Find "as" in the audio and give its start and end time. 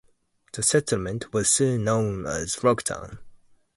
2.25-2.55